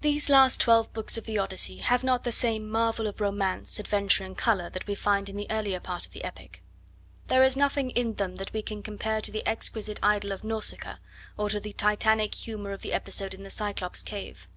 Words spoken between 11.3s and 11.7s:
or to